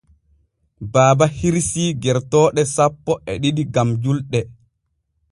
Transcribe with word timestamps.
Baaba 0.93 1.25
hirsii 1.41 1.85
gertooɗo 2.05 2.63
sappo 2.75 3.11
e 3.31 3.33
ɗiɗi 3.41 3.63
gam 3.73 3.89
julɗe. 4.03 4.39